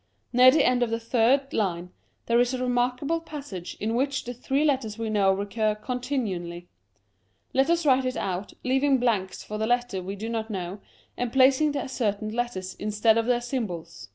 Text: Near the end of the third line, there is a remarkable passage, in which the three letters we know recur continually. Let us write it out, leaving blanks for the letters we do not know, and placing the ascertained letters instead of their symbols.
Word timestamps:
Near 0.33 0.49
the 0.49 0.65
end 0.65 0.81
of 0.81 0.89
the 0.89 0.99
third 0.99 1.53
line, 1.53 1.91
there 2.25 2.39
is 2.39 2.55
a 2.55 2.63
remarkable 2.63 3.19
passage, 3.21 3.77
in 3.79 3.93
which 3.93 4.23
the 4.23 4.33
three 4.33 4.65
letters 4.65 4.97
we 4.97 5.11
know 5.11 5.31
recur 5.31 5.75
continually. 5.75 6.67
Let 7.53 7.69
us 7.69 7.85
write 7.85 8.05
it 8.05 8.17
out, 8.17 8.51
leaving 8.63 8.97
blanks 8.97 9.43
for 9.43 9.59
the 9.59 9.67
letters 9.67 10.01
we 10.03 10.15
do 10.15 10.27
not 10.27 10.49
know, 10.49 10.79
and 11.17 11.31
placing 11.31 11.73
the 11.73 11.81
ascertained 11.83 12.33
letters 12.33 12.73
instead 12.79 13.15
of 13.15 13.27
their 13.27 13.41
symbols. 13.41 14.09